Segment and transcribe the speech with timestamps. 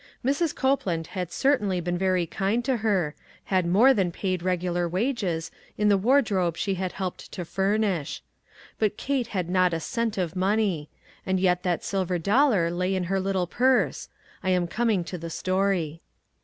[0.25, 0.55] Mrs.
[0.55, 3.13] Copeland had certainly been very kind to her;
[3.43, 8.23] had more than paid regular wages, in the wardrobe she had helped to furnish.
[8.79, 10.89] But Kate had not a cent of money.
[11.23, 14.09] And yet that silver dollar lay in her little purse.
[14.41, 16.01] I am coming to its story.